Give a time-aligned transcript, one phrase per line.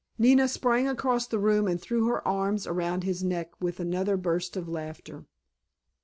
[0.17, 4.57] Nina sprang across the room and threw her arms around his neck with another burst
[4.57, 5.25] of laughter.